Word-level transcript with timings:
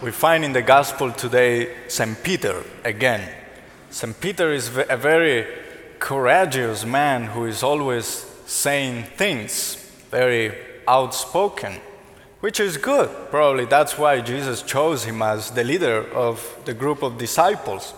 we 0.00 0.12
find 0.12 0.44
in 0.44 0.52
the 0.52 0.62
gospel 0.62 1.10
today 1.10 1.74
St. 1.88 2.22
Peter 2.22 2.62
again. 2.84 3.28
St. 3.90 4.18
Peter 4.20 4.52
is 4.52 4.68
a 4.88 4.96
very 4.96 5.46
courageous 5.98 6.84
man 6.84 7.24
who 7.24 7.46
is 7.46 7.62
always 7.64 8.06
saying 8.46 9.04
things, 9.16 9.74
very 10.10 10.54
outspoken, 10.86 11.80
which 12.40 12.60
is 12.60 12.76
good. 12.76 13.10
Probably 13.30 13.64
that's 13.64 13.98
why 13.98 14.20
Jesus 14.20 14.62
chose 14.62 15.04
him 15.04 15.20
as 15.20 15.50
the 15.50 15.64
leader 15.64 16.08
of 16.12 16.56
the 16.64 16.74
group 16.74 17.02
of 17.02 17.18
disciples. 17.18 17.92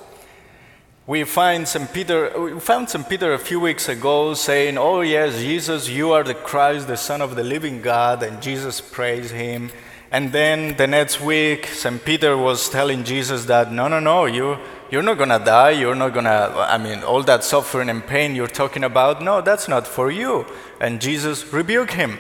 We 1.07 1.25
find 1.25 1.69
St. 1.69 1.93
Peter, 1.93 2.33
we 2.41 2.61
found 2.61 2.89
St. 2.89 3.07
Peter 3.07 3.35
a 3.35 3.39
few 3.39 3.61
weeks 3.61 3.89
ago 3.89 4.33
saying, 4.33 4.79
Oh, 4.79 5.03
yes, 5.03 5.39
Jesus, 5.39 5.89
you 5.89 6.13
are 6.13 6.23
the 6.23 6.35
Christ, 6.35 6.87
the 6.87 6.97
Son 6.97 7.21
of 7.21 7.37
the 7.37 7.45
living 7.45 7.83
God, 7.83 8.23
and 8.23 8.41
Jesus 8.41 8.81
praised 8.81 9.33
him. 9.33 9.71
And 10.13 10.33
then 10.33 10.77
the 10.77 10.89
next 10.89 11.21
week, 11.21 11.67
St. 11.67 12.05
Peter 12.05 12.37
was 12.37 12.69
telling 12.69 13.05
Jesus 13.05 13.45
that, 13.45 13.71
No, 13.71 13.87
no, 13.87 14.01
no, 14.01 14.27
you, 14.27 14.59
you're 14.91 15.03
not 15.03 15.19
going 15.19 15.29
to 15.29 15.39
die. 15.39 15.71
You're 15.71 15.95
not 15.95 16.13
going 16.13 16.25
to, 16.25 16.67
I 16.69 16.79
mean, 16.79 17.05
all 17.05 17.23
that 17.23 17.45
suffering 17.45 17.89
and 17.89 18.05
pain 18.05 18.35
you're 18.35 18.49
talking 18.49 18.83
about, 18.83 19.23
no, 19.23 19.41
that's 19.41 19.69
not 19.69 19.87
for 19.87 20.11
you. 20.11 20.47
And 20.81 21.01
Jesus 21.01 21.53
rebuked 21.53 21.93
him. 21.93 22.19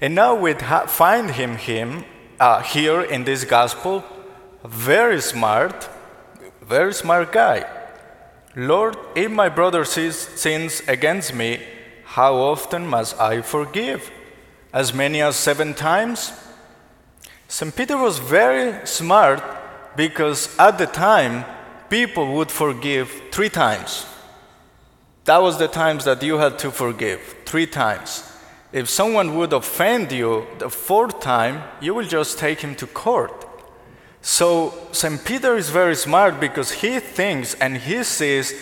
And 0.00 0.14
now 0.14 0.34
we 0.34 0.54
find 0.54 1.30
him, 1.30 1.56
him 1.56 2.04
uh, 2.40 2.62
here 2.62 3.00
in 3.00 3.24
this 3.24 3.44
gospel, 3.44 4.04
very 4.64 5.20
smart, 5.20 5.88
very 6.62 6.92
smart 6.92 7.30
guy. 7.30 7.64
Lord, 8.56 8.96
if 9.14 9.30
my 9.30 9.48
brother 9.48 9.84
sins 9.84 10.82
against 10.88 11.34
me, 11.34 11.62
how 12.04 12.34
often 12.34 12.86
must 12.86 13.20
I 13.20 13.40
forgive? 13.42 14.10
As 14.72 14.92
many 14.92 15.22
as 15.22 15.36
seven 15.36 15.74
times? 15.74 16.32
St. 17.54 17.76
Peter 17.76 17.96
was 17.96 18.18
very 18.18 18.84
smart 18.84 19.40
because 19.94 20.58
at 20.58 20.76
the 20.76 20.86
time, 20.86 21.44
people 21.88 22.34
would 22.34 22.50
forgive 22.50 23.08
three 23.30 23.48
times. 23.48 24.06
That 25.24 25.40
was 25.40 25.56
the 25.56 25.68
times 25.68 26.04
that 26.04 26.20
you 26.20 26.38
had 26.38 26.58
to 26.58 26.72
forgive, 26.72 27.20
three 27.46 27.68
times. 27.68 28.28
If 28.72 28.88
someone 28.88 29.36
would 29.36 29.52
offend 29.52 30.10
you 30.10 30.48
the 30.58 30.68
fourth 30.68 31.20
time, 31.20 31.62
you 31.80 31.94
will 31.94 32.08
just 32.08 32.40
take 32.40 32.58
him 32.58 32.74
to 32.74 32.88
court. 32.88 33.46
So 34.20 34.74
St. 34.90 35.24
Peter 35.24 35.56
is 35.56 35.70
very 35.70 35.94
smart 35.94 36.40
because 36.40 36.72
he 36.82 36.98
thinks 36.98 37.54
and 37.54 37.76
he 37.76 38.02
says 38.02 38.52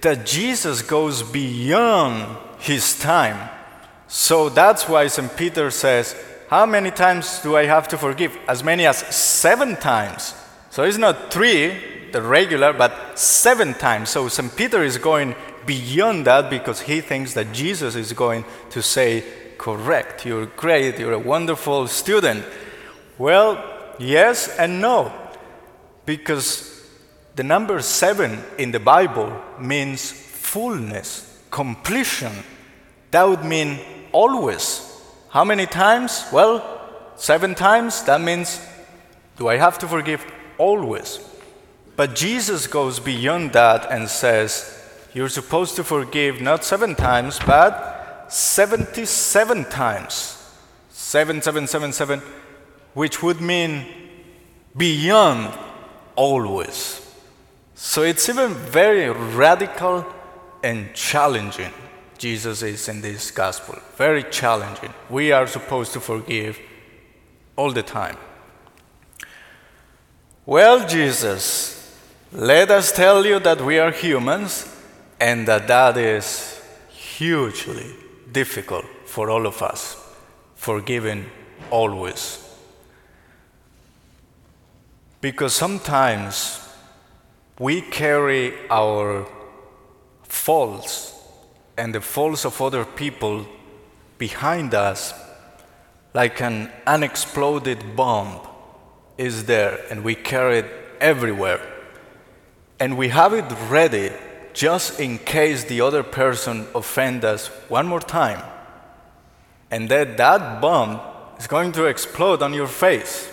that 0.00 0.24
Jesus 0.24 0.80
goes 0.80 1.22
beyond 1.22 2.38
his 2.60 2.98
time. 2.98 3.50
So 4.06 4.48
that's 4.48 4.88
why 4.88 5.08
St. 5.08 5.36
Peter 5.36 5.70
says, 5.70 6.16
How 6.48 6.66
many 6.66 6.90
times 6.90 7.40
do 7.42 7.56
I 7.56 7.66
have 7.66 7.88
to 7.88 7.98
forgive? 7.98 8.36
As 8.48 8.64
many 8.64 8.86
as 8.86 8.98
seven 9.14 9.76
times. 9.76 10.34
So 10.70 10.84
it's 10.84 10.98
not 10.98 11.32
three, 11.32 12.10
the 12.12 12.22
regular, 12.22 12.72
but 12.72 13.18
seven 13.18 13.74
times. 13.74 14.10
So 14.10 14.28
St. 14.28 14.54
Peter 14.56 14.82
is 14.82 14.98
going 14.98 15.34
beyond 15.66 16.26
that 16.26 16.50
because 16.50 16.80
he 16.80 17.00
thinks 17.00 17.34
that 17.34 17.52
Jesus 17.52 17.94
is 17.94 18.12
going 18.12 18.44
to 18.70 18.82
say, 18.82 19.24
Correct, 19.58 20.24
you're 20.24 20.46
great, 20.46 20.98
you're 20.98 21.12
a 21.12 21.18
wonderful 21.18 21.88
student. 21.88 22.44
Well, 23.18 23.74
Yes 23.98 24.48
and 24.56 24.80
no. 24.80 25.12
Because 26.06 26.86
the 27.34 27.42
number 27.42 27.82
seven 27.82 28.42
in 28.56 28.70
the 28.70 28.80
Bible 28.80 29.32
means 29.58 30.10
fullness, 30.10 31.42
completion. 31.50 32.32
That 33.10 33.28
would 33.28 33.44
mean 33.44 33.80
always. 34.12 34.84
How 35.38 35.44
many 35.44 35.66
times? 35.66 36.26
Well, 36.32 36.64
seven 37.14 37.54
times. 37.54 38.02
That 38.02 38.20
means, 38.20 38.60
do 39.36 39.46
I 39.46 39.56
have 39.56 39.78
to 39.78 39.86
forgive? 39.86 40.26
Always. 40.58 41.20
But 41.94 42.16
Jesus 42.16 42.66
goes 42.66 42.98
beyond 42.98 43.52
that 43.52 43.88
and 43.88 44.08
says, 44.08 44.52
you're 45.14 45.28
supposed 45.28 45.76
to 45.76 45.84
forgive 45.84 46.40
not 46.40 46.64
seven 46.64 46.96
times, 46.96 47.38
but 47.46 48.26
77 48.26 49.66
times. 49.66 50.44
Seven, 50.90 51.40
seven, 51.40 51.68
seven, 51.68 51.92
seven 51.92 52.20
which 52.94 53.22
would 53.22 53.40
mean 53.40 53.86
beyond 54.76 55.56
always. 56.16 57.00
So 57.76 58.02
it's 58.02 58.28
even 58.28 58.54
very 58.54 59.08
radical 59.08 60.04
and 60.64 60.92
challenging. 60.94 61.72
Jesus 62.18 62.62
is 62.62 62.88
in 62.88 63.00
this 63.00 63.30
gospel. 63.30 63.78
Very 63.96 64.24
challenging. 64.24 64.92
We 65.08 65.32
are 65.32 65.46
supposed 65.46 65.92
to 65.92 66.00
forgive 66.00 66.58
all 67.56 67.72
the 67.72 67.82
time. 67.82 68.16
Well, 70.44 70.86
Jesus, 70.86 71.96
let 72.32 72.70
us 72.70 72.92
tell 72.92 73.24
you 73.24 73.38
that 73.40 73.60
we 73.60 73.78
are 73.78 73.90
humans 73.90 74.74
and 75.20 75.46
that 75.48 75.68
that 75.68 75.96
is 75.96 76.60
hugely 76.90 77.94
difficult 78.32 78.84
for 79.06 79.30
all 79.30 79.46
of 79.46 79.62
us, 79.62 79.96
forgiving 80.54 81.26
always. 81.70 82.44
Because 85.20 85.54
sometimes 85.54 86.60
we 87.58 87.80
carry 87.80 88.54
our 88.70 89.26
faults 90.22 91.17
and 91.78 91.94
the 91.94 92.00
faults 92.00 92.44
of 92.44 92.60
other 92.60 92.84
people 92.84 93.46
behind 94.18 94.74
us 94.74 95.14
like 96.12 96.40
an 96.42 96.70
unexploded 96.86 97.94
bomb 97.94 98.40
is 99.16 99.44
there 99.44 99.80
and 99.88 100.02
we 100.02 100.14
carry 100.14 100.58
it 100.58 100.66
everywhere. 101.00 101.60
And 102.80 102.98
we 102.98 103.08
have 103.08 103.32
it 103.32 103.44
ready 103.68 104.10
just 104.52 104.98
in 104.98 105.18
case 105.18 105.64
the 105.64 105.80
other 105.80 106.02
person 106.02 106.66
offends 106.74 107.24
us 107.24 107.46
one 107.68 107.86
more 107.86 108.00
time. 108.00 108.42
And 109.70 109.88
that 109.88 110.16
that 110.16 110.60
bomb 110.60 111.00
is 111.38 111.46
going 111.46 111.72
to 111.72 111.84
explode 111.84 112.42
on 112.42 112.52
your 112.54 112.66
face. 112.66 113.30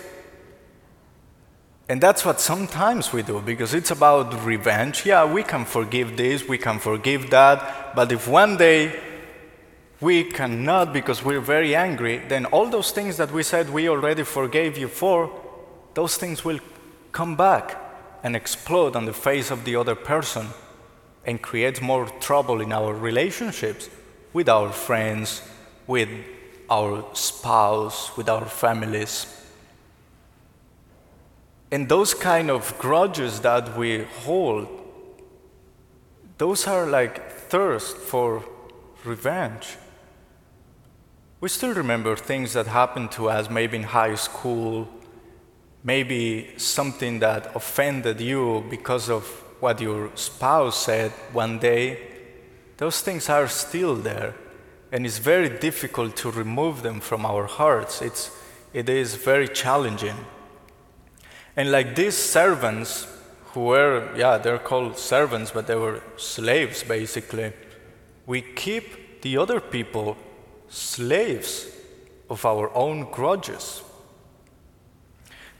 And 1.88 2.00
that's 2.00 2.24
what 2.24 2.40
sometimes 2.40 3.12
we 3.12 3.22
do 3.22 3.40
because 3.40 3.72
it's 3.72 3.92
about 3.92 4.44
revenge. 4.44 5.06
Yeah, 5.06 5.24
we 5.24 5.44
can 5.44 5.64
forgive 5.64 6.16
this, 6.16 6.48
we 6.48 6.58
can 6.58 6.80
forgive 6.80 7.30
that, 7.30 7.94
but 7.94 8.10
if 8.10 8.26
one 8.26 8.56
day 8.56 8.98
we 10.00 10.24
cannot 10.24 10.92
because 10.92 11.24
we're 11.24 11.40
very 11.40 11.76
angry, 11.76 12.18
then 12.28 12.44
all 12.46 12.68
those 12.68 12.90
things 12.90 13.16
that 13.18 13.30
we 13.30 13.42
said 13.42 13.70
we 13.70 13.88
already 13.88 14.24
forgave 14.24 14.76
you 14.76 14.88
for, 14.88 15.30
those 15.94 16.16
things 16.16 16.44
will 16.44 16.58
come 17.12 17.36
back 17.36 17.80
and 18.22 18.34
explode 18.34 18.96
on 18.96 19.04
the 19.04 19.12
face 19.12 19.52
of 19.52 19.64
the 19.64 19.76
other 19.76 19.94
person 19.94 20.48
and 21.24 21.40
create 21.40 21.80
more 21.80 22.06
trouble 22.20 22.60
in 22.60 22.72
our 22.72 22.92
relationships 22.94 23.88
with 24.32 24.48
our 24.48 24.70
friends, 24.72 25.40
with 25.86 26.08
our 26.68 27.04
spouse, 27.14 28.16
with 28.16 28.28
our 28.28 28.44
families. 28.44 29.35
And 31.70 31.88
those 31.88 32.14
kind 32.14 32.50
of 32.50 32.78
grudges 32.78 33.40
that 33.40 33.76
we 33.76 34.04
hold, 34.24 34.68
those 36.38 36.66
are 36.66 36.86
like 36.86 37.30
thirst 37.32 37.96
for 37.96 38.44
revenge. 39.04 39.76
We 41.40 41.48
still 41.48 41.74
remember 41.74 42.16
things 42.16 42.52
that 42.54 42.66
happened 42.66 43.12
to 43.12 43.28
us, 43.28 43.50
maybe 43.50 43.76
in 43.76 43.82
high 43.82 44.14
school, 44.14 44.88
maybe 45.82 46.50
something 46.56 47.18
that 47.20 47.54
offended 47.54 48.20
you 48.20 48.64
because 48.70 49.10
of 49.10 49.24
what 49.60 49.80
your 49.80 50.10
spouse 50.14 50.84
said 50.84 51.10
one 51.32 51.58
day. 51.58 51.98
Those 52.76 53.00
things 53.00 53.28
are 53.28 53.48
still 53.48 53.94
there, 53.94 54.34
and 54.92 55.06
it's 55.06 55.18
very 55.18 55.48
difficult 55.48 56.16
to 56.16 56.30
remove 56.30 56.82
them 56.82 57.00
from 57.00 57.24
our 57.24 57.46
hearts. 57.46 58.02
It's, 58.02 58.30
it 58.72 58.88
is 58.88 59.14
very 59.14 59.48
challenging. 59.48 60.16
And 61.56 61.72
like 61.72 61.94
these 61.94 62.16
servants, 62.16 63.06
who 63.52 63.64
were, 63.64 64.10
yeah, 64.14 64.36
they're 64.36 64.58
called 64.58 64.98
servants, 64.98 65.50
but 65.50 65.66
they 65.66 65.74
were 65.74 66.02
slaves 66.18 66.82
basically, 66.82 67.52
we 68.26 68.42
keep 68.42 69.22
the 69.22 69.38
other 69.38 69.60
people 69.60 70.16
slaves 70.68 71.66
of 72.28 72.44
our 72.44 72.74
own 72.74 73.10
grudges. 73.10 73.82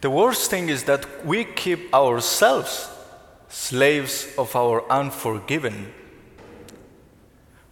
The 0.02 0.10
worst 0.10 0.50
thing 0.50 0.68
is 0.68 0.84
that 0.84 1.24
we 1.24 1.44
keep 1.44 1.92
ourselves 1.94 2.90
slaves 3.48 4.28
of 4.36 4.54
our 4.54 4.88
unforgiven. 4.90 5.92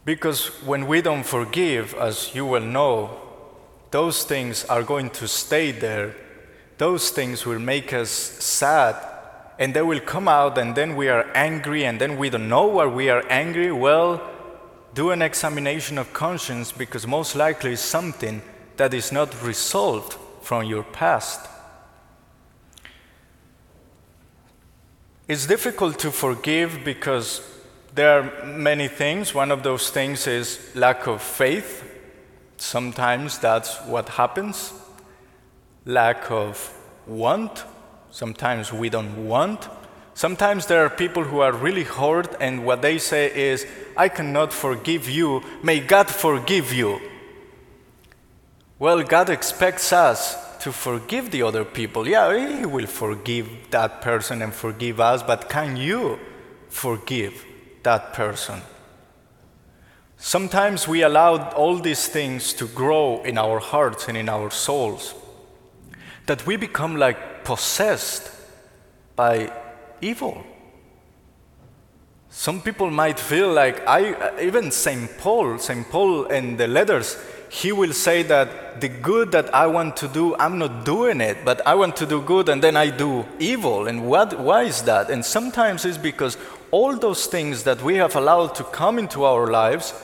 Because 0.04 0.46
when 0.64 0.86
we 0.86 1.02
don't 1.02 1.24
forgive, 1.24 1.94
as 1.94 2.34
you 2.34 2.46
well 2.46 2.62
know, 2.62 3.20
those 3.90 4.24
things 4.24 4.64
are 4.66 4.82
going 4.82 5.10
to 5.10 5.28
stay 5.28 5.70
there 5.70 6.14
those 6.78 7.10
things 7.10 7.46
will 7.46 7.58
make 7.58 7.92
us 7.92 8.10
sad 8.10 8.96
and 9.58 9.74
they 9.74 9.82
will 9.82 10.00
come 10.00 10.28
out 10.28 10.58
and 10.58 10.74
then 10.74 10.96
we 10.96 11.08
are 11.08 11.30
angry 11.34 11.84
and 11.84 12.00
then 12.00 12.16
we 12.18 12.28
don't 12.28 12.48
know 12.48 12.66
why 12.66 12.86
we 12.86 13.08
are 13.08 13.24
angry 13.28 13.70
well 13.70 14.20
do 14.94 15.10
an 15.10 15.22
examination 15.22 15.98
of 15.98 16.12
conscience 16.12 16.72
because 16.72 17.06
most 17.06 17.34
likely 17.34 17.72
it's 17.72 17.82
something 17.82 18.42
that 18.76 18.92
is 18.94 19.12
not 19.12 19.42
resolved 19.42 20.16
from 20.42 20.64
your 20.64 20.82
past 20.82 21.48
It's 25.26 25.46
difficult 25.46 25.98
to 26.00 26.10
forgive 26.10 26.84
because 26.84 27.40
there 27.94 28.20
are 28.20 28.44
many 28.44 28.88
things. 28.88 29.34
One 29.34 29.50
of 29.50 29.62
those 29.62 29.88
things 29.88 30.26
is 30.26 30.58
lack 30.74 31.06
of 31.06 31.22
faith. 31.22 31.82
Sometimes 32.58 33.38
that's 33.38 33.78
what 33.86 34.10
happens. 34.10 34.74
Lack 35.84 36.30
of 36.30 36.72
want. 37.06 37.64
Sometimes 38.10 38.72
we 38.72 38.88
don't 38.88 39.26
want. 39.26 39.68
Sometimes 40.14 40.66
there 40.66 40.84
are 40.84 40.90
people 40.90 41.24
who 41.24 41.40
are 41.40 41.52
really 41.52 41.82
hurt, 41.82 42.36
and 42.40 42.64
what 42.64 42.82
they 42.82 42.98
say 42.98 43.34
is, 43.34 43.66
I 43.96 44.08
cannot 44.08 44.52
forgive 44.52 45.10
you. 45.10 45.42
May 45.62 45.80
God 45.80 46.08
forgive 46.08 46.72
you. 46.72 47.00
Well, 48.78 49.02
God 49.02 49.28
expects 49.28 49.92
us 49.92 50.36
to 50.58 50.72
forgive 50.72 51.30
the 51.30 51.42
other 51.42 51.64
people. 51.64 52.08
Yeah, 52.08 52.58
He 52.58 52.64
will 52.64 52.86
forgive 52.86 53.48
that 53.70 54.00
person 54.00 54.40
and 54.40 54.54
forgive 54.54 55.00
us, 55.00 55.22
but 55.22 55.48
can 55.48 55.76
you 55.76 56.18
forgive 56.68 57.44
that 57.82 58.12
person? 58.12 58.60
Sometimes 60.16 60.88
we 60.88 61.02
allow 61.02 61.50
all 61.50 61.78
these 61.78 62.08
things 62.08 62.54
to 62.54 62.66
grow 62.68 63.22
in 63.24 63.36
our 63.36 63.58
hearts 63.58 64.08
and 64.08 64.16
in 64.16 64.28
our 64.28 64.50
souls, 64.50 65.14
that 66.26 66.46
we 66.46 66.56
become 66.56 66.96
like 66.96 67.44
possessed 67.44 68.30
by 69.16 69.52
evil. 70.00 70.44
Some 72.30 72.60
people 72.60 72.90
might 72.90 73.20
feel 73.20 73.52
like 73.52 73.86
I, 73.86 74.40
even 74.40 74.70
St. 74.70 75.18
Paul, 75.18 75.58
St. 75.58 75.88
Paul 75.88 76.24
in 76.26 76.56
the 76.56 76.66
letters, 76.66 77.16
he 77.48 77.70
will 77.70 77.92
say 77.92 78.24
that 78.24 78.80
the 78.80 78.88
good 78.88 79.30
that 79.30 79.54
I 79.54 79.68
want 79.68 79.96
to 79.98 80.08
do, 80.08 80.34
I'm 80.36 80.58
not 80.58 80.84
doing 80.84 81.20
it, 81.20 81.44
but 81.44 81.64
I 81.64 81.76
want 81.76 81.94
to 81.96 82.06
do 82.06 82.20
good 82.20 82.48
and 82.48 82.60
then 82.60 82.76
I 82.76 82.90
do 82.90 83.24
evil. 83.38 83.86
And 83.86 84.08
what, 84.08 84.38
why 84.40 84.64
is 84.64 84.82
that? 84.82 85.10
And 85.10 85.24
sometimes 85.24 85.84
it's 85.84 85.96
because 85.96 86.36
all 86.72 86.96
those 86.96 87.26
things 87.26 87.62
that 87.62 87.80
we 87.82 87.94
have 87.96 88.16
allowed 88.16 88.56
to 88.56 88.64
come 88.64 88.98
into 88.98 89.22
our 89.22 89.46
lives 89.46 89.94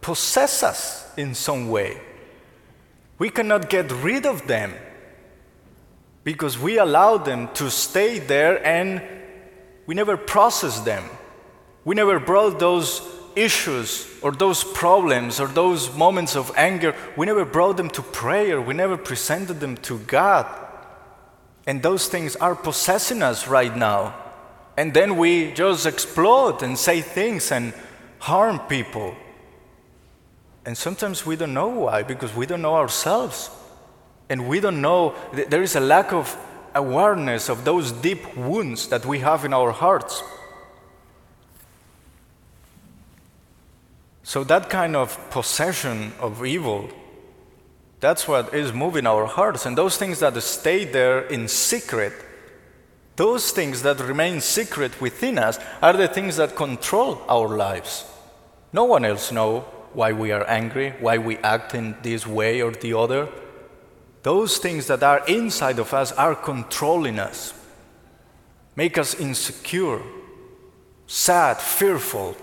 possess 0.00 0.62
us 0.62 1.12
in 1.18 1.34
some 1.34 1.68
way. 1.68 2.00
We 3.18 3.28
cannot 3.28 3.68
get 3.68 3.92
rid 4.02 4.24
of 4.24 4.46
them 4.46 4.72
because 6.28 6.58
we 6.58 6.76
allow 6.76 7.16
them 7.16 7.48
to 7.54 7.70
stay 7.70 8.18
there 8.18 8.62
and 8.62 9.00
we 9.86 9.94
never 9.94 10.14
process 10.14 10.78
them. 10.80 11.02
We 11.86 11.94
never 11.94 12.20
brought 12.20 12.58
those 12.58 13.00
issues 13.34 14.06
or 14.20 14.32
those 14.32 14.62
problems 14.62 15.40
or 15.40 15.46
those 15.46 15.90
moments 15.94 16.36
of 16.36 16.52
anger, 16.54 16.94
we 17.16 17.24
never 17.24 17.46
brought 17.46 17.78
them 17.78 17.88
to 17.88 18.02
prayer. 18.02 18.60
We 18.60 18.74
never 18.74 18.98
presented 18.98 19.58
them 19.60 19.78
to 19.88 20.00
God. 20.00 20.44
And 21.66 21.82
those 21.82 22.08
things 22.08 22.36
are 22.36 22.54
possessing 22.54 23.22
us 23.22 23.48
right 23.48 23.74
now. 23.74 24.14
And 24.76 24.92
then 24.92 25.16
we 25.16 25.52
just 25.54 25.86
explode 25.86 26.62
and 26.62 26.76
say 26.76 27.00
things 27.00 27.50
and 27.50 27.72
harm 28.18 28.58
people. 28.68 29.16
And 30.66 30.76
sometimes 30.76 31.24
we 31.24 31.36
don't 31.36 31.54
know 31.54 31.68
why, 31.68 32.02
because 32.02 32.34
we 32.34 32.44
don't 32.44 32.60
know 32.60 32.74
ourselves. 32.74 33.48
And 34.30 34.48
we 34.48 34.60
don't 34.60 34.80
know, 34.80 35.14
there 35.32 35.62
is 35.62 35.74
a 35.74 35.80
lack 35.80 36.12
of 36.12 36.36
awareness 36.74 37.48
of 37.48 37.64
those 37.64 37.92
deep 37.92 38.36
wounds 38.36 38.88
that 38.88 39.06
we 39.06 39.20
have 39.20 39.44
in 39.44 39.52
our 39.52 39.72
hearts. 39.72 40.22
So, 44.22 44.44
that 44.44 44.68
kind 44.68 44.94
of 44.94 45.18
possession 45.30 46.12
of 46.20 46.44
evil, 46.44 46.90
that's 48.00 48.28
what 48.28 48.52
is 48.52 48.74
moving 48.74 49.06
our 49.06 49.24
hearts. 49.24 49.64
And 49.64 49.76
those 49.76 49.96
things 49.96 50.20
that 50.20 50.40
stay 50.42 50.84
there 50.84 51.20
in 51.20 51.48
secret, 51.48 52.12
those 53.16 53.50
things 53.50 53.82
that 53.82 53.98
remain 54.00 54.42
secret 54.42 55.00
within 55.00 55.38
us, 55.38 55.58
are 55.80 55.94
the 55.94 56.08
things 56.08 56.36
that 56.36 56.56
control 56.56 57.22
our 57.26 57.48
lives. 57.56 58.04
No 58.70 58.84
one 58.84 59.06
else 59.06 59.32
knows 59.32 59.64
why 59.94 60.12
we 60.12 60.30
are 60.30 60.46
angry, 60.46 60.92
why 61.00 61.16
we 61.16 61.38
act 61.38 61.74
in 61.74 61.96
this 62.02 62.26
way 62.26 62.60
or 62.60 62.72
the 62.72 62.92
other. 62.92 63.28
Those 64.22 64.58
things 64.58 64.86
that 64.88 65.02
are 65.02 65.24
inside 65.26 65.78
of 65.78 65.94
us 65.94 66.12
are 66.12 66.34
controlling 66.34 67.18
us, 67.18 67.54
make 68.76 68.98
us 68.98 69.14
insecure, 69.14 70.00
sad, 71.06 71.58
fearful, 71.58 72.36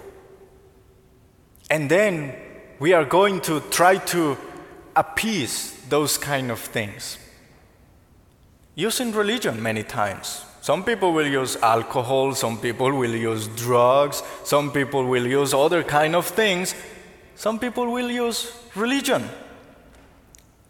and 1.69 1.89
then 1.89 2.35
we 2.79 2.93
are 2.93 3.05
going 3.05 3.41
to 3.41 3.59
try 3.71 3.97
to 3.97 4.37
appease 4.95 5.73
those 5.89 6.17
kind 6.17 6.51
of 6.51 6.59
things. 6.59 7.17
Using 8.75 9.11
religion 9.11 9.61
many 9.61 9.83
times. 9.83 10.43
Some 10.61 10.83
people 10.83 11.13
will 11.13 11.27
use 11.27 11.55
alcohol, 11.57 12.33
some 12.33 12.57
people 12.57 12.91
will 12.91 13.15
use 13.15 13.47
drugs, 13.49 14.23
some 14.43 14.71
people 14.71 15.05
will 15.05 15.25
use 15.25 15.53
other 15.53 15.83
kind 15.83 16.15
of 16.15 16.25
things. 16.25 16.73
Some 17.35 17.59
people 17.59 17.91
will 17.91 18.09
use 18.09 18.51
religion. 18.75 19.29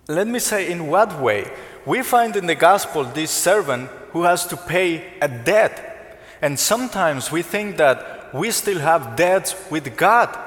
Let 0.08 0.28
me 0.28 0.40
say 0.40 0.72
in 0.72 0.88
what 0.88 1.20
way? 1.20 1.52
We 1.86 2.04
find 2.04 2.36
in 2.36 2.46
the 2.46 2.56
gospel 2.56 3.04
this 3.04 3.32
servant 3.32 3.90
who 4.12 4.24
has 4.24 4.46
to 4.48 4.58
pay 4.58 5.14
a 5.20 5.28
debt. 5.28 6.20
And 6.42 6.60
sometimes 6.60 7.32
we 7.32 7.42
think 7.42 7.78
that 7.78 8.34
we 8.34 8.52
still 8.52 8.80
have 8.80 9.16
debts 9.16 9.56
with 9.72 9.98
God 9.98 10.38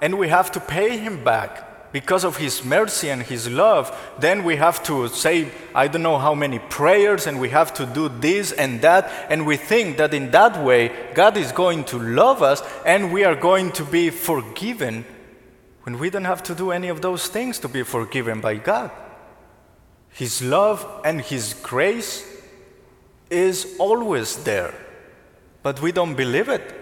and 0.00 0.18
we 0.18 0.28
have 0.28 0.52
to 0.52 0.60
pay 0.60 0.98
him 0.98 1.24
back 1.24 1.68
because 1.92 2.24
of 2.24 2.36
his 2.36 2.64
mercy 2.64 3.08
and 3.08 3.22
his 3.22 3.48
love, 3.48 3.96
then 4.18 4.44
we 4.44 4.56
have 4.56 4.82
to 4.84 5.08
say, 5.08 5.50
I 5.74 5.88
don't 5.88 6.02
know 6.02 6.18
how 6.18 6.34
many 6.34 6.58
prayers, 6.58 7.26
and 7.26 7.40
we 7.40 7.48
have 7.48 7.72
to 7.74 7.86
do 7.86 8.10
this 8.10 8.52
and 8.52 8.82
that. 8.82 9.10
And 9.30 9.46
we 9.46 9.56
think 9.56 9.96
that 9.96 10.12
in 10.12 10.30
that 10.32 10.62
way, 10.62 10.92
God 11.14 11.36
is 11.36 11.50
going 11.50 11.84
to 11.84 11.98
love 11.98 12.42
us 12.42 12.62
and 12.84 13.12
we 13.12 13.24
are 13.24 13.34
going 13.34 13.72
to 13.72 13.84
be 13.84 14.10
forgiven 14.10 15.04
when 15.84 15.98
we 15.98 16.10
don't 16.10 16.26
have 16.26 16.42
to 16.44 16.54
do 16.54 16.70
any 16.70 16.88
of 16.88 17.00
those 17.00 17.28
things 17.28 17.58
to 17.60 17.68
be 17.68 17.82
forgiven 17.82 18.40
by 18.40 18.56
God. 18.56 18.90
His 20.10 20.42
love 20.42 20.86
and 21.04 21.20
His 21.20 21.54
grace 21.54 22.24
is 23.30 23.76
always 23.78 24.42
there, 24.44 24.74
but 25.62 25.80
we 25.80 25.92
don't 25.92 26.14
believe 26.14 26.48
it. 26.48 26.74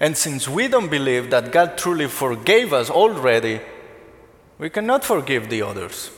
And 0.00 0.16
since 0.16 0.48
we 0.48 0.66
don't 0.66 0.90
believe 0.90 1.30
that 1.30 1.52
God 1.52 1.76
truly 1.76 2.08
forgave 2.08 2.72
us 2.72 2.88
already, 2.88 3.60
we 4.58 4.70
cannot 4.70 5.04
forgive 5.04 5.50
the 5.50 5.62
others. 5.62 6.10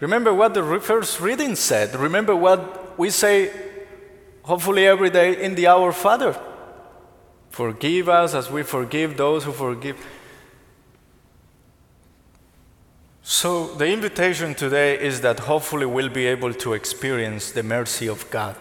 Remember 0.00 0.34
what 0.34 0.52
the 0.52 0.80
first 0.80 1.20
reading 1.20 1.54
said. 1.54 1.94
Remember 1.94 2.34
what 2.34 2.98
we 2.98 3.08
say, 3.08 3.50
hopefully, 4.42 4.86
every 4.86 5.10
day 5.10 5.42
in 5.42 5.54
the 5.54 5.68
Our 5.68 5.92
Father. 5.92 6.38
Forgive 7.50 8.08
us 8.08 8.34
as 8.34 8.50
we 8.50 8.62
forgive 8.62 9.16
those 9.16 9.44
who 9.44 9.52
forgive. 9.52 9.96
So, 13.24 13.68
the 13.74 13.86
invitation 13.86 14.52
today 14.52 14.98
is 14.98 15.20
that 15.20 15.38
hopefully 15.38 15.86
we'll 15.86 16.08
be 16.08 16.26
able 16.26 16.52
to 16.54 16.72
experience 16.72 17.52
the 17.52 17.62
mercy 17.62 18.08
of 18.08 18.28
God. 18.32 18.56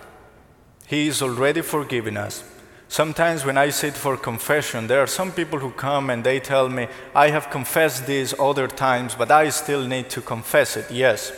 He 0.85 1.07
is 1.07 1.23
already 1.23 1.61
forgiven 1.61 2.15
us. 2.15 2.43
Sometimes 2.87 3.43
when 3.43 3.57
I 3.57 3.71
sit 3.71 3.95
for 3.95 4.17
confession, 4.17 4.85
there 4.85 5.01
are 5.01 5.07
some 5.07 5.31
people 5.31 5.57
who 5.57 5.71
come 5.71 6.11
and 6.11 6.23
they 6.23 6.39
tell 6.39 6.69
me, 6.69 6.87
I 7.15 7.31
have 7.31 7.49
confessed 7.49 8.05
this 8.05 8.35
other 8.37 8.67
times, 8.67 9.15
but 9.15 9.31
I 9.31 9.49
still 9.49 9.87
need 9.87 10.11
to 10.11 10.21
confess 10.21 10.77
it. 10.77 10.91
Yes, 10.91 11.31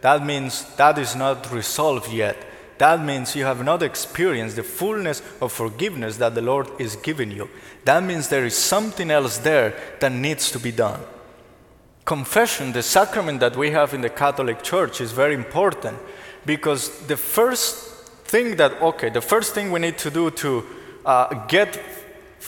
that 0.00 0.24
means 0.24 0.64
that 0.76 0.96
is 0.96 1.14
not 1.14 1.52
resolved 1.52 2.10
yet. 2.10 2.36
That 2.78 3.04
means 3.04 3.36
you 3.36 3.44
have 3.44 3.62
not 3.62 3.82
experienced 3.82 4.56
the 4.56 4.62
fullness 4.62 5.20
of 5.42 5.52
forgiveness 5.52 6.16
that 6.16 6.34
the 6.34 6.40
Lord 6.40 6.68
is 6.78 6.96
giving 6.96 7.30
you. 7.30 7.50
That 7.84 8.02
means 8.02 8.28
there 8.28 8.46
is 8.46 8.56
something 8.56 9.10
else 9.10 9.36
there 9.36 9.78
that 10.00 10.12
needs 10.12 10.50
to 10.52 10.58
be 10.58 10.72
done. 10.72 11.00
Confession, 12.04 12.72
the 12.72 12.82
sacrament 12.82 13.40
that 13.40 13.56
we 13.56 13.70
have 13.70 13.94
in 13.94 14.00
the 14.00 14.10
Catholic 14.10 14.62
Church, 14.62 15.00
is 15.00 15.12
very 15.12 15.34
important 15.34 15.98
because 16.46 17.06
the 17.06 17.16
first 17.16 17.90
thing 18.24 18.56
that, 18.56 18.80
okay, 18.80 19.10
the 19.10 19.20
first 19.20 19.54
thing 19.54 19.70
we 19.70 19.80
need 19.80 19.98
to 19.98 20.10
do 20.10 20.30
to 20.30 20.64
uh, 21.04 21.46
get 21.46 21.80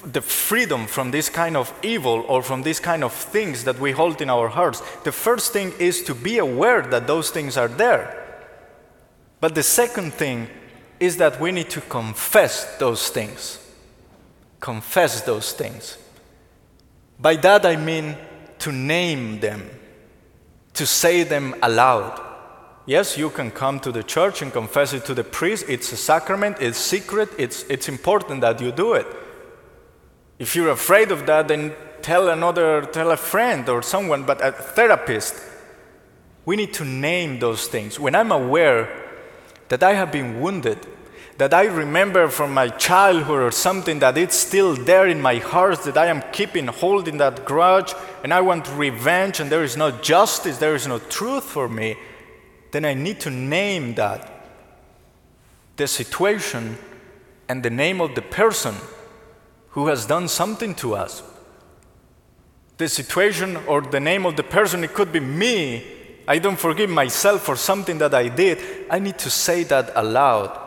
the 0.05 0.23
freedom 0.23 0.87
from 0.87 1.11
this 1.11 1.29
kind 1.29 1.57
of 1.57 1.73
evil 1.83 2.25
or 2.29 2.43
from 2.43 2.63
this 2.63 2.81
kind 2.81 3.05
of 3.05 3.13
things 3.13 3.65
that 3.65 3.79
we 3.79 3.93
hold 3.93 4.21
in 4.21 4.31
our 4.31 4.49
hearts, 4.49 4.81
the 5.05 5.13
first 5.13 5.53
thing 5.53 5.73
is 5.79 6.03
to 6.03 6.15
be 6.15 6.39
aware 6.39 6.83
that 6.83 7.07
those 7.07 7.31
things 7.31 7.57
are 7.57 7.69
there. 7.69 8.19
But 9.41 9.55
the 9.55 9.63
second 9.63 10.15
thing 10.15 10.49
is 10.99 11.17
that 11.19 11.41
we 11.41 11.53
need 11.53 11.69
to 11.71 11.81
confess 11.81 12.77
those 12.79 13.09
things. 13.09 13.59
Confess 14.61 15.23
those 15.23 15.53
things. 15.53 15.99
By 17.19 17.37
that 17.37 17.67
I 17.67 17.77
mean 17.77 18.17
to 18.63 18.73
name 18.73 19.41
them, 19.41 19.69
to 20.75 20.87
say 20.87 21.25
them 21.25 21.55
aloud. 21.63 22.21
Yes, 22.87 23.19
you 23.19 23.29
can 23.31 23.51
come 23.51 23.81
to 23.81 23.93
the 23.93 24.03
church 24.03 24.41
and 24.41 24.53
confess 24.53 24.93
it 24.93 25.05
to 25.07 25.15
the 25.15 25.25
priest. 25.25 25.67
It's 25.69 25.93
a 25.93 25.97
sacrament, 25.97 26.57
it's 26.61 26.79
secret, 26.79 27.29
it's, 27.39 27.65
it's 27.65 27.89
important 27.89 28.41
that 28.41 28.61
you 28.61 28.73
do 28.73 28.95
it. 28.95 29.07
If 30.39 30.55
you're 30.55 30.71
afraid 30.71 31.11
of 31.11 31.27
that, 31.27 31.49
then 31.49 31.75
tell 32.03 32.29
another, 32.29 32.83
tell 32.83 33.11
a 33.11 33.17
friend 33.17 33.69
or 33.69 33.83
someone, 33.83 34.25
but 34.25 34.45
a 34.45 34.53
therapist. 34.53 35.35
We 36.45 36.57
need 36.57 36.73
to 36.75 36.85
name 36.85 37.41
those 37.41 37.67
things. 37.67 37.99
When 37.99 38.15
I'm 38.15 38.33
aware 38.33 38.89
that 39.69 39.83
I 39.83 39.95
have 39.95 40.11
been 40.11 40.41
wounded, 40.41 40.87
that 41.43 41.53
I 41.53 41.65
remember 41.65 42.29
from 42.29 42.55
my 42.55 42.69
childhood 42.69 43.43
or 43.43 43.51
something 43.51 43.99
that 43.99 44.17
it's 44.17 44.37
still 44.37 44.77
there 44.77 45.09
in 45.09 45.21
my 45.21 45.39
heart 45.39 45.83
that 45.83 45.99
I 45.99 46.07
am 46.07 46.23
keeping 46.31 46.69
holding 46.69 47.19
that 47.19 47.45
grudge 47.45 47.95
and 48.23 48.33
I 48.33 48.41
want 48.43 48.71
revenge 48.77 49.41
and 49.41 49.51
there 49.51 49.65
is 49.65 49.77
no 49.77 49.91
justice, 49.91 50.59
there 50.59 50.77
is 50.77 50.87
no 50.87 51.01
truth 51.01 51.43
for 51.43 51.69
me, 51.69 51.97
then 52.71 52.85
I 52.85 52.95
need 52.95 53.19
to 53.23 53.31
name 53.31 53.97
that. 53.97 54.31
The 55.79 55.89
situation 55.89 56.79
and 57.49 57.65
the 57.65 57.71
name 57.71 58.01
of 58.01 58.15
the 58.15 58.23
person 58.23 58.77
who 59.71 59.89
has 59.89 60.07
done 60.07 60.29
something 60.29 60.77
to 60.77 60.95
us. 60.95 61.25
The 62.77 62.89
situation 62.89 63.57
or 63.67 63.81
the 63.81 63.99
name 63.99 64.27
of 64.27 64.37
the 64.37 64.45
person, 64.45 64.85
it 64.85 64.95
could 64.95 65.11
be 65.11 65.19
me. 65.19 65.85
I 66.29 66.39
don't 66.39 66.61
forgive 66.61 66.89
myself 66.89 67.43
for 67.43 67.57
something 67.57 67.99
that 67.99 68.15
I 68.15 68.29
did. 68.29 68.61
I 68.89 69.01
need 69.01 69.19
to 69.19 69.29
say 69.29 69.65
that 69.65 69.91
aloud. 69.97 70.62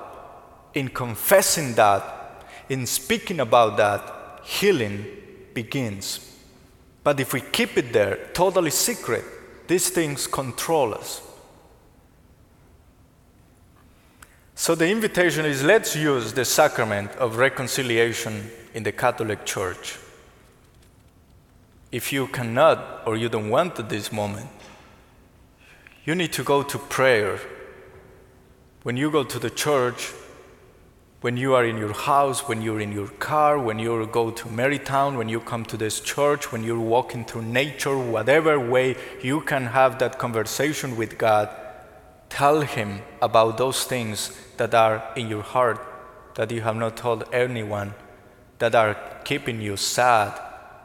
In 0.75 0.89
confessing 0.89 1.73
that, 1.73 2.45
in 2.69 2.85
speaking 2.85 3.39
about 3.39 3.77
that, 3.77 4.41
healing 4.43 5.05
begins. 5.53 6.19
But 7.03 7.19
if 7.19 7.33
we 7.33 7.41
keep 7.41 7.77
it 7.77 7.93
there, 7.93 8.29
totally 8.33 8.71
secret, 8.71 9.23
these 9.67 9.89
things 9.89 10.27
control 10.27 10.93
us. 10.93 11.21
So 14.53 14.73
the 14.73 14.89
invitation 14.89 15.45
is 15.45 15.63
let's 15.63 15.95
use 15.95 16.33
the 16.33 16.45
sacrament 16.45 17.11
of 17.17 17.37
reconciliation 17.37 18.49
in 18.73 18.83
the 18.83 18.91
Catholic 18.91 19.45
Church. 19.45 19.97
If 21.91 22.11
you 22.11 22.27
cannot 22.27 23.03
or 23.05 23.15
you 23.17 23.29
don't 23.29 23.49
want 23.49 23.79
at 23.79 23.89
this 23.89 24.11
moment, 24.11 24.49
you 26.05 26.15
need 26.15 26.33
to 26.33 26.43
go 26.43 26.63
to 26.63 26.77
prayer. 26.77 27.39
When 28.83 28.97
you 28.97 29.11
go 29.11 29.23
to 29.23 29.39
the 29.39 29.49
church, 29.49 30.11
when 31.25 31.37
you 31.37 31.55
are 31.55 31.65
in 31.65 31.75
your 31.75 31.91
house, 31.91 32.47
when 32.47 32.61
you're 32.61 32.79
in 32.79 32.91
your 32.91 33.07
car, 33.07 33.57
when 33.57 33.79
you 33.79 34.05
go 34.11 34.29
to 34.29 34.47
Marytown, 34.47 35.17
when 35.17 35.27
you 35.27 35.39
come 35.39 35.65
to 35.65 35.75
this 35.75 35.99
church, 35.99 36.51
when 36.51 36.63
you're 36.63 36.79
walking 36.79 37.25
through 37.25 37.41
nature, 37.41 37.97
whatever 37.97 38.59
way 38.59 38.95
you 39.23 39.41
can 39.41 39.65
have 39.65 39.97
that 39.97 40.19
conversation 40.19 40.95
with 40.95 41.17
God, 41.17 41.49
tell 42.29 42.61
Him 42.61 43.01
about 43.23 43.57
those 43.57 43.85
things 43.85 44.39
that 44.57 44.75
are 44.75 45.03
in 45.15 45.27
your 45.27 45.41
heart 45.41 45.79
that 46.35 46.51
you 46.51 46.61
have 46.61 46.75
not 46.75 46.95
told 46.95 47.23
anyone, 47.33 47.95
that 48.59 48.75
are 48.75 48.95
keeping 49.23 49.59
you 49.59 49.77
sad, 49.77 50.39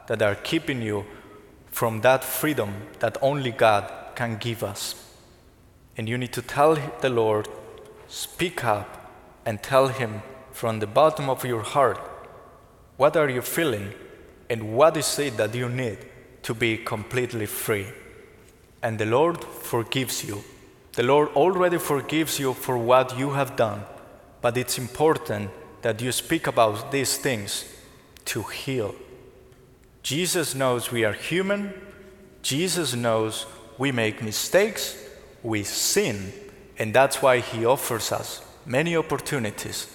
that 0.07 0.23
are 0.23 0.33
keeping 0.33 0.81
you 0.81 1.05
from 1.67 2.01
that 2.01 2.23
freedom 2.23 2.87
that 2.97 3.15
only 3.21 3.51
God 3.51 3.93
can 4.15 4.37
give 4.37 4.63
us. 4.63 4.95
And 5.95 6.09
you 6.09 6.17
need 6.17 6.33
to 6.33 6.41
tell 6.41 6.79
the 7.01 7.11
Lord, 7.11 7.47
speak 8.07 8.65
up, 8.65 8.97
and 9.45 9.61
tell 9.61 9.89
Him 9.89 10.23
from 10.51 10.79
the 10.79 10.87
bottom 10.87 11.29
of 11.29 11.43
your 11.45 11.61
heart 11.61 11.99
what 13.01 13.17
are 13.17 13.29
you 13.29 13.41
feeling 13.41 13.91
and 14.47 14.75
what 14.75 14.95
is 14.95 15.17
it 15.17 15.35
that 15.37 15.55
you 15.55 15.67
need 15.67 15.97
to 16.43 16.53
be 16.53 16.77
completely 16.77 17.47
free. 17.47 17.87
And 18.83 18.99
the 18.99 19.07
Lord 19.07 19.43
forgives 19.43 20.23
you. 20.23 20.43
The 20.93 21.01
Lord 21.01 21.29
already 21.29 21.79
forgives 21.79 22.39
you 22.39 22.53
for 22.53 22.77
what 22.77 23.17
you 23.17 23.31
have 23.31 23.55
done, 23.55 23.85
but 24.41 24.55
it's 24.55 24.77
important 24.77 25.49
that 25.81 25.99
you 25.99 26.11
speak 26.11 26.45
about 26.45 26.91
these 26.91 27.17
things 27.17 27.65
to 28.25 28.43
heal. 28.43 28.93
Jesus 30.03 30.53
knows 30.53 30.91
we 30.91 31.03
are 31.03 31.13
human. 31.13 31.73
Jesus 32.43 32.93
knows 32.93 33.47
we 33.79 33.91
make 33.91 34.21
mistakes, 34.21 34.95
we 35.41 35.63
sin, 35.63 36.33
and 36.77 36.93
that's 36.93 37.21
why 37.21 37.39
He 37.39 37.65
offers 37.65 38.11
us 38.11 38.43
many 38.65 38.95
opportunities 38.95 39.87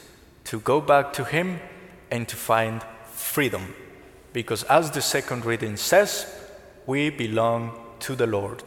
to 0.46 0.60
go 0.60 0.80
back 0.80 1.12
to 1.12 1.24
Him 1.24 1.60
and 2.10 2.26
to 2.28 2.36
find 2.36 2.82
freedom. 3.04 3.74
Because 4.32 4.62
as 4.64 4.90
the 4.90 5.02
second 5.02 5.44
reading 5.44 5.76
says, 5.76 6.26
we 6.86 7.10
belong 7.10 7.78
to 8.00 8.14
the 8.14 8.26
Lord. 8.26 8.62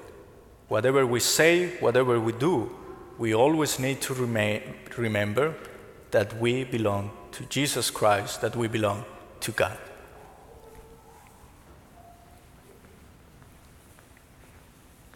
Whatever 0.68 1.06
we 1.06 1.20
say, 1.20 1.78
whatever 1.80 2.20
we 2.20 2.34
do, 2.34 2.70
we 3.18 3.34
always 3.34 3.80
need 3.80 4.02
to 4.02 4.14
remain, 4.14 4.62
remember 4.98 5.56
that 6.12 6.40
we 6.40 6.64
belong 6.64 7.12
to 7.32 7.44
Jesus 7.46 7.90
Christ, 7.90 8.42
that 8.42 8.56
we 8.56 8.68
belong 8.68 9.06
to 9.42 9.52
God. 9.52 9.78